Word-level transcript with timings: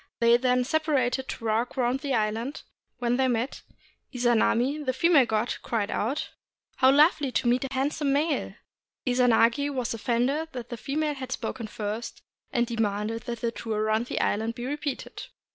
They 0.19 0.35
then 0.35 0.63
separated 0.63 1.27
to 1.27 1.45
walk 1.45 1.77
round 1.77 1.99
the 1.99 2.15
island; 2.15 2.63
when 2.97 3.17
they 3.17 3.27
met, 3.27 3.61
Izanami, 4.11 4.83
the 4.83 4.93
female 4.93 5.27
god, 5.27 5.53
cried 5.61 5.91
out,— 5.91 6.31
"How 6.77 6.89
lovely 6.89 7.31
to 7.33 7.47
meet 7.47 7.65
a 7.65 7.67
handsome 7.71 8.11
male!" 8.11 8.55
Izanagi 9.05 9.69
was 9.71 9.93
offended 9.93 10.53
that 10.53 10.69
the 10.69 10.75
female 10.77 11.13
had 11.13 11.31
spoken 11.31 11.67
first, 11.67 12.23
and 12.51 12.65
demanded 12.65 13.25
that 13.27 13.41
the 13.41 13.51
tour 13.51 13.83
round 13.83 14.07
the 14.07 14.19
island 14.19 14.55
be 14.55 14.65
repeated. 14.65 15.27